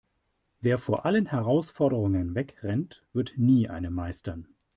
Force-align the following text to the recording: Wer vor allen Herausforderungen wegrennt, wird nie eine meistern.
Wer 0.61 0.79
vor 0.79 1.05
allen 1.05 1.27
Herausforderungen 1.27 2.33
wegrennt, 2.33 3.05
wird 3.13 3.35
nie 3.37 3.69
eine 3.69 3.91
meistern. 3.91 4.47